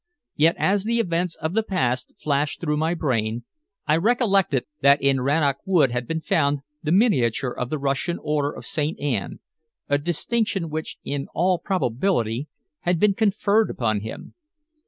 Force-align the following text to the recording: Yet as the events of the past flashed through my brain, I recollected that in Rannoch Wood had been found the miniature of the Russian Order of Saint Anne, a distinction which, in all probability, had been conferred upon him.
Yet 0.35 0.55
as 0.57 0.83
the 0.83 0.97
events 0.97 1.35
of 1.35 1.53
the 1.53 1.61
past 1.61 2.15
flashed 2.17 2.59
through 2.59 2.77
my 2.77 2.95
brain, 2.95 3.43
I 3.85 3.97
recollected 3.97 4.65
that 4.81 4.99
in 4.99 5.21
Rannoch 5.21 5.57
Wood 5.63 5.91
had 5.91 6.07
been 6.07 6.21
found 6.21 6.61
the 6.81 6.91
miniature 6.91 7.51
of 7.51 7.69
the 7.69 7.77
Russian 7.77 8.17
Order 8.19 8.51
of 8.51 8.65
Saint 8.65 8.99
Anne, 8.99 9.41
a 9.87 9.99
distinction 9.99 10.71
which, 10.71 10.97
in 11.03 11.27
all 11.35 11.59
probability, 11.59 12.47
had 12.79 12.99
been 12.99 13.13
conferred 13.13 13.69
upon 13.69 13.99
him. 13.99 14.33